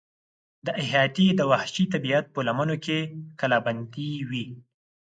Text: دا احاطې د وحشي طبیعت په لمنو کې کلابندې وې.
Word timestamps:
دا 0.65 0.71
احاطې 0.83 1.25
د 1.33 1.41
وحشي 1.51 1.85
طبیعت 1.93 2.25
په 2.35 2.39
لمنو 2.47 2.75
کې 2.85 2.99
کلابندې 3.39 4.09
وې. 4.29 4.45